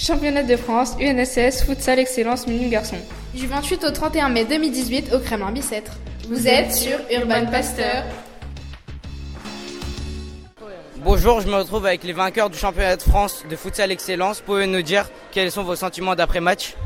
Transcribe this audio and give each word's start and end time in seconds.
Championnat 0.00 0.44
de 0.44 0.56
France, 0.56 0.96
UNSS, 0.98 1.62
Futsal 1.66 1.98
Excellence 1.98 2.46
Mini 2.46 2.70
Garçon. 2.70 2.96
Du 3.34 3.46
28 3.46 3.84
au 3.84 3.90
31 3.90 4.30
mai 4.30 4.46
2018 4.46 5.12
au 5.12 5.18
Kremlin 5.18 5.52
Bicêtre. 5.52 5.92
Vous 6.26 6.48
êtes 6.48 6.72
sur 6.72 6.98
Urban 7.10 7.44
Pasteur. 7.50 8.04
Bonjour, 11.04 11.42
je 11.42 11.48
me 11.48 11.56
retrouve 11.56 11.84
avec 11.84 12.02
les 12.04 12.14
vainqueurs 12.14 12.48
du 12.48 12.56
championnat 12.56 12.96
de 12.96 13.02
France 13.02 13.44
de 13.50 13.54
futsal 13.56 13.92
excellence. 13.92 14.40
Pouvez-vous 14.40 14.72
nous 14.72 14.80
dire 14.80 15.06
quels 15.32 15.52
sont 15.52 15.64
vos 15.64 15.76
sentiments 15.76 16.14
d'après-match 16.14 16.76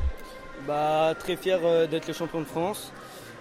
bah, 0.67 1.15
Très 1.17 1.37
fier 1.37 1.61
euh, 1.63 1.87
d'être 1.87 2.09
le 2.09 2.15
champion 2.15 2.41
de 2.41 2.47
France. 2.47 2.93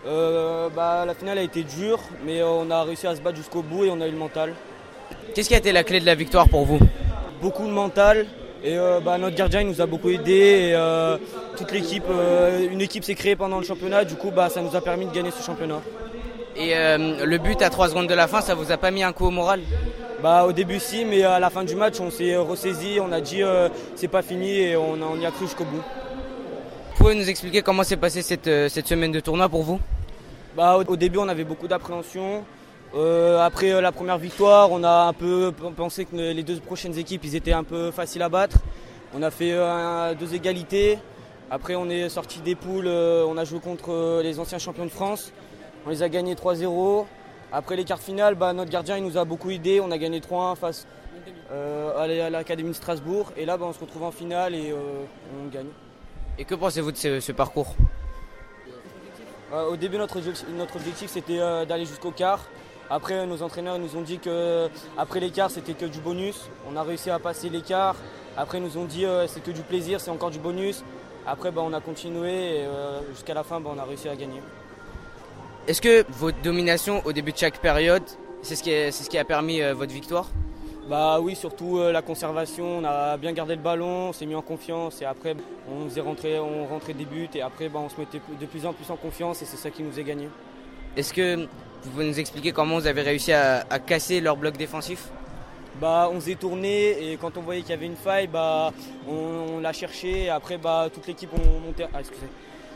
Euh, 0.05 0.69
bah, 0.69 1.03
la 1.07 1.15
finale 1.15 1.39
a 1.39 1.41
été 1.41 1.63
dure, 1.63 1.99
mais 2.23 2.41
euh, 2.41 2.47
on 2.47 2.69
a 2.69 2.83
réussi 2.83 3.07
à 3.07 3.15
se 3.15 3.21
battre 3.21 3.37
jusqu'au 3.37 3.63
bout 3.63 3.85
et 3.85 3.89
on 3.89 4.01
a 4.01 4.07
eu 4.07 4.11
le 4.11 4.17
mental. 4.17 4.53
Qu'est-ce 5.33 5.47
qui 5.47 5.55
a 5.55 5.57
été 5.57 5.71
la 5.71 5.83
clé 5.83 5.99
de 5.99 6.05
la 6.05 6.13
victoire 6.13 6.47
pour 6.47 6.63
vous? 6.63 6.77
Beaucoup 7.41 7.65
de 7.65 7.71
mental. 7.71 8.27
Et 8.63 8.77
bah, 9.03 9.17
notre 9.17 9.35
gardien 9.35 9.61
il 9.61 9.67
nous 9.67 9.81
a 9.81 9.85
beaucoup 9.85 10.09
aidé. 10.09 10.71
Et, 10.71 11.17
toute 11.57 11.71
l'équipe, 11.71 12.05
une 12.71 12.81
équipe 12.81 13.03
s'est 13.03 13.15
créée 13.15 13.35
pendant 13.35 13.59
le 13.59 13.65
championnat. 13.65 14.05
Du 14.05 14.15
coup, 14.15 14.31
bah, 14.31 14.49
ça 14.49 14.61
nous 14.61 14.75
a 14.75 14.81
permis 14.81 15.05
de 15.05 15.11
gagner 15.11 15.31
ce 15.31 15.43
championnat. 15.43 15.81
Et 16.55 16.73
le 16.73 17.37
but 17.37 17.61
à 17.61 17.69
3 17.69 17.89
secondes 17.89 18.07
de 18.07 18.13
la 18.13 18.27
fin, 18.27 18.41
ça 18.41 18.55
vous 18.55 18.71
a 18.71 18.77
pas 18.77 18.91
mis 18.91 19.03
un 19.03 19.11
coup 19.11 19.25
au 19.25 19.31
moral? 19.31 19.61
Bah, 20.23 20.45
au 20.45 20.53
début 20.53 20.79
si, 20.79 21.03
mais 21.03 21.21
à 21.23 21.37
la 21.37 21.49
fin 21.49 21.65
du 21.65 21.75
match 21.75 21.99
on 21.99 22.09
s'est 22.09 22.37
ressaisi, 22.37 22.97
on 23.01 23.11
a 23.11 23.19
dit 23.19 23.43
euh, 23.43 23.67
c'est 23.93 24.07
pas 24.07 24.21
fini 24.21 24.57
et 24.57 24.77
on, 24.77 24.93
on 24.93 25.19
y 25.19 25.25
a 25.25 25.31
cru 25.31 25.47
jusqu'au 25.47 25.65
bout. 25.65 25.83
Pouvez 26.95 27.13
nous 27.13 27.29
expliquer 27.29 27.61
comment 27.61 27.83
s'est 27.83 27.97
passée 27.97 28.21
cette, 28.21 28.47
euh, 28.47 28.69
cette, 28.69 28.87
semaine 28.87 29.11
de 29.11 29.19
tournoi 29.19 29.49
pour 29.49 29.63
vous? 29.63 29.81
Bah, 30.55 30.77
au, 30.77 30.95
début 30.95 31.17
on 31.17 31.27
avait 31.27 31.43
beaucoup 31.43 31.67
d'appréhension. 31.67 32.45
Euh, 32.95 33.39
après 33.39 33.81
la 33.81 33.91
première 33.91 34.17
victoire, 34.17 34.71
on 34.71 34.83
a 34.83 35.05
un 35.05 35.13
peu 35.13 35.51
pensé 35.75 36.05
que 36.05 36.15
les 36.15 36.43
deux 36.43 36.59
prochaines 36.59 36.97
équipes 36.97 37.23
ils 37.23 37.35
étaient 37.35 37.53
un 37.53 37.63
peu 37.63 37.91
faciles 37.91 38.21
à 38.21 38.29
battre. 38.29 38.57
On 39.15 39.23
a 39.23 39.31
fait 39.31 39.53
deux 40.19 40.33
égalités. 40.35 40.99
Après 41.49 41.75
on 41.75 41.89
est 41.89 42.09
sorti 42.09 42.39
des 42.39 42.55
poules, 42.55 42.87
on 42.87 43.37
a 43.37 43.43
joué 43.45 43.59
contre 43.59 44.21
les 44.21 44.39
anciens 44.39 44.59
champions 44.59 44.85
de 44.85 44.91
France. 44.91 45.31
On 45.85 45.89
les 45.89 46.03
a 46.03 46.09
gagnés 46.09 46.35
3-0. 46.35 47.05
Après 47.51 47.75
les 47.75 47.83
quarts 47.83 47.99
finales, 47.99 48.33
bah, 48.33 48.51
notre 48.53 48.71
gardien 48.71 48.97
il 48.97 49.03
nous 49.03 49.17
a 49.17 49.25
beaucoup 49.25 49.51
aidé. 49.51 49.79
On 49.79 49.91
a 49.91 49.97
gagné 49.99 50.19
3-1 50.19 50.55
face 50.55 50.87
euh, 51.51 52.25
à 52.25 52.29
l'Académie 52.31 52.69
de 52.69 52.75
Strasbourg. 52.75 53.31
Et 53.37 53.45
là, 53.45 53.57
bah, 53.57 53.65
on 53.67 53.73
se 53.73 53.79
retrouve 53.79 54.03
en 54.03 54.11
finale 54.11 54.55
et 54.55 54.71
euh, 54.71 55.03
on 55.39 55.49
gagne. 55.49 55.67
Et 56.39 56.45
que 56.45 56.55
pensez-vous 56.55 56.91
de 56.91 56.97
ce, 56.97 57.31
parcours? 57.31 57.75
Euh, 59.53 59.69
Au 59.69 59.75
début, 59.75 59.97
notre, 59.97 60.19
notre 60.57 60.77
objectif 60.77 61.11
c'était 61.11 61.37
d'aller 61.67 61.85
jusqu'au 61.85 62.09
quart. 62.09 62.43
Après, 62.95 63.25
nos 63.25 63.41
entraîneurs 63.41 63.79
nous 63.79 63.95
ont 63.95 64.03
dit 64.03 64.19
qu'après 64.19 65.19
les 65.19 65.31
quarts, 65.31 65.49
c'était 65.49 65.73
que 65.73 65.85
du 65.85 65.99
bonus. 65.99 66.47
On 66.71 66.75
a 66.75 66.83
réussi 66.83 67.09
à 67.09 67.17
passer 67.17 67.49
quarts. 67.65 67.95
Après, 68.37 68.59
ils 68.59 68.63
nous 68.63 68.77
ont 68.77 68.85
dit 68.85 69.03
c'est 69.25 69.41
que 69.41 69.49
du 69.49 69.63
plaisir, 69.63 69.99
c'est 69.99 70.11
encore 70.11 70.29
du 70.29 70.37
bonus. 70.37 70.83
Après, 71.25 71.49
bah, 71.49 71.63
on 71.65 71.73
a 71.73 71.81
continué 71.81 72.59
et 72.59 72.65
jusqu'à 73.09 73.33
la 73.33 73.43
fin, 73.43 73.59
bah, 73.59 73.71
on 73.75 73.79
a 73.79 73.83
réussi 73.83 74.09
à 74.09 74.15
gagner. 74.15 74.41
Est-ce 75.67 75.81
que 75.81 76.05
votre 76.19 76.39
domination 76.43 77.01
au 77.03 77.13
début 77.13 77.31
de 77.31 77.37
chaque 77.37 77.57
période, 77.57 78.03
c'est 78.43 78.55
ce, 78.55 78.61
qui 78.61 78.69
ce 78.91 79.09
qui 79.09 79.17
a 79.17 79.25
permis 79.25 79.63
euh, 79.63 79.73
votre 79.73 79.91
victoire? 79.91 80.27
Bah 80.87 81.19
oui, 81.19 81.35
surtout 81.35 81.79
euh, 81.79 81.91
la 81.91 82.03
conservation, 82.03 82.79
on 82.79 82.83
a 82.83 83.17
bien 83.17 83.31
gardé 83.31 83.55
le 83.55 83.61
ballon, 83.61 84.09
on 84.09 84.13
s'est 84.13 84.25
mis 84.27 84.35
en 84.35 84.41
confiance 84.41 85.01
et 85.01 85.05
après 85.05 85.35
on 85.71 85.87
faisait 85.87 86.01
rentrer, 86.01 86.37
on 86.37 86.67
rentrait 86.67 86.93
des 86.93 87.05
buts 87.05 87.29
et 87.33 87.41
après 87.41 87.69
bah, 87.69 87.79
on 87.81 87.87
se 87.87 87.97
mettait 87.97 88.21
de 88.39 88.45
plus 88.45 88.65
en 88.65 88.73
plus 88.73 88.91
en 88.91 88.97
confiance 88.97 89.41
et 89.41 89.45
c'est 89.45 89.55
ça 89.55 89.71
qui 89.71 89.81
nous 89.81 89.97
a 89.97 90.03
gagné. 90.03 90.27
Est-ce 90.95 91.13
que 91.13 91.35
vous 91.83 91.89
pouvez 91.91 92.05
nous 92.05 92.19
expliquer 92.19 92.51
comment 92.51 92.79
vous 92.79 92.87
avez 92.87 93.01
réussi 93.01 93.33
à, 93.33 93.63
casser 93.85 94.21
leur 94.21 94.37
bloc 94.37 94.57
défensif? 94.57 95.09
Bah, 95.81 96.09
on 96.13 96.19
s'est 96.19 96.35
tourné 96.35 97.11
et 97.11 97.17
quand 97.17 97.35
on 97.37 97.41
voyait 97.41 97.61
qu'il 97.61 97.71
y 97.71 97.73
avait 97.73 97.87
une 97.87 97.95
faille, 97.95 98.27
bah, 98.27 98.71
on, 99.07 99.59
l'a 99.59 99.73
cherché 99.73 100.25
et 100.25 100.29
après 100.29 100.57
bah, 100.57 100.87
toute 100.93 101.07
l'équipe 101.07 101.31
on 101.33 101.59
montait. 101.59 101.87
Ah, 101.93 101.99
excusez 101.99 102.27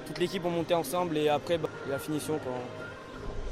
toute 0.07 0.19
l'équipe 0.19 0.45
ont 0.45 0.49
monté 0.49 0.73
ensemble 0.73 1.17
et 1.17 1.29
après 1.29 1.57
bah, 1.57 1.69
la 1.89 1.99
finition. 1.99 2.39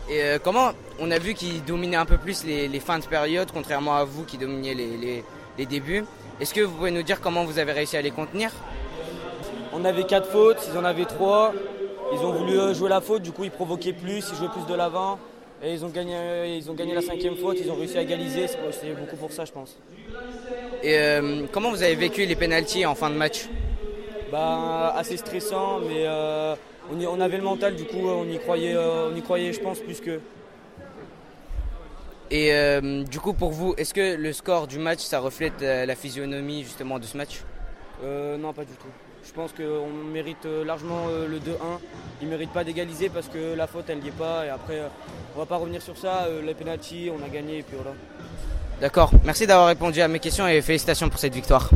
Et 0.09 0.21
euh, 0.21 0.39
comment 0.41 0.71
on 0.99 1.11
a 1.11 1.19
vu 1.19 1.33
qu'ils 1.33 1.63
dominaient 1.63 1.97
un 1.97 2.05
peu 2.05 2.17
plus 2.17 2.45
les, 2.45 2.79
fins 2.79 2.99
de 2.99 3.05
période, 3.05 3.49
contrairement 3.53 3.95
à 3.95 4.05
vous 4.05 4.23
qui 4.23 4.37
dominiez 4.37 4.73
les, 4.73 5.65
débuts? 5.65 6.05
Est-ce 6.39 6.53
que 6.53 6.61
vous 6.61 6.75
pouvez 6.75 6.91
nous 6.91 7.03
dire 7.03 7.21
comment 7.21 7.43
vous 7.43 7.59
avez 7.59 7.71
réussi 7.71 7.97
à 7.97 8.01
les 8.01 8.11
contenir? 8.11 8.51
On 9.73 9.83
avait 9.83 10.05
quatre 10.05 10.29
fautes, 10.29 10.67
ils 10.71 10.77
en 10.77 10.85
avaient 10.85 11.05
trois. 11.05 11.53
Ils 12.13 12.19
ont 12.19 12.31
voulu 12.31 12.59
euh, 12.59 12.73
jouer 12.73 12.89
la 12.89 13.01
faute, 13.01 13.21
du 13.21 13.31
coup 13.31 13.43
ils 13.43 13.51
provoquaient 13.51 13.93
plus, 13.93 14.29
ils 14.31 14.35
jouaient 14.35 14.49
plus 14.49 14.65
de 14.65 14.75
l'avant. 14.75 15.19
Et 15.63 15.73
ils 15.73 15.85
ont, 15.85 15.89
gagné, 15.89 16.15
euh, 16.15 16.47
ils 16.47 16.69
ont 16.69 16.73
gagné 16.73 16.93
la 16.93 17.01
cinquième 17.01 17.35
faute, 17.35 17.57
ils 17.59 17.71
ont 17.71 17.75
réussi 17.75 17.97
à 17.97 18.01
égaliser, 18.01 18.47
c'est 18.47 18.93
beaucoup 18.93 19.15
pour 19.15 19.31
ça 19.31 19.45
je 19.45 19.51
pense. 19.51 19.77
Et 20.83 20.97
comment 21.51 21.71
vous 21.71 21.81
avez 21.81 21.95
vécu 21.95 22.25
les 22.25 22.35
pénalties 22.35 22.85
en 22.85 22.93
fin 22.93 23.09
de 23.09 23.15
match? 23.15 23.47
Bah, 24.31 24.93
assez 24.97 25.17
stressant, 25.17 25.79
mais 25.79 26.03
euh, 26.05 26.55
on, 26.91 27.21
avait 27.21 27.37
le 27.37 27.43
mental, 27.43 27.75
du 27.75 27.85
coup 27.85 28.07
on 28.07 28.27
y 28.27 28.37
croyait, 28.39 28.75
euh, 28.75 29.09
on 29.11 29.15
y 29.15 29.21
croyait 29.21 29.53
je 29.53 29.61
pense, 29.61 29.79
plus 29.79 30.01
que. 30.01 30.19
Et 32.31 32.51
euh, 32.53 33.03
du 33.03 33.19
coup 33.19 33.33
pour 33.33 33.51
vous, 33.51 33.75
est-ce 33.77 33.93
que 33.93 34.15
le 34.15 34.33
score 34.33 34.67
du 34.67 34.79
match, 34.79 34.99
ça 34.99 35.19
reflète 35.19 35.61
la 35.61 35.95
physionomie 35.95 36.63
justement 36.63 36.97
de 36.97 37.05
ce 37.05 37.15
match? 37.17 37.43
Non, 38.03 38.53
pas 38.53 38.63
du 38.63 38.73
tout. 38.73 38.87
Je 39.25 39.31
pense 39.33 39.51
qu'on 39.53 39.89
mérite 40.11 40.45
largement 40.45 41.07
le 41.07 41.39
2-1. 41.39 41.79
Il 42.21 42.27
ne 42.27 42.31
mérite 42.31 42.51
pas 42.51 42.63
d'égaliser 42.63 43.09
parce 43.09 43.27
que 43.27 43.55
la 43.55 43.67
faute, 43.67 43.85
elle 43.89 43.99
n'y 43.99 44.09
est 44.09 44.11
pas. 44.11 44.45
Et 44.45 44.49
après, 44.49 44.81
on 45.35 45.39
va 45.39 45.45
pas 45.45 45.57
revenir 45.57 45.81
sur 45.81 45.97
ça. 45.97 46.27
les 46.43 46.53
pénalties, 46.53 47.09
on 47.11 47.23
a 47.25 47.29
gagné 47.29 47.59
et 47.59 47.63
puis 47.63 47.75
voilà. 47.75 47.95
D'accord. 48.81 49.11
Merci 49.23 49.47
d'avoir 49.47 49.67
répondu 49.67 50.01
à 50.01 50.07
mes 50.07 50.19
questions 50.19 50.47
et 50.47 50.61
félicitations 50.61 51.09
pour 51.09 51.19
cette 51.19 51.33
victoire. 51.33 51.69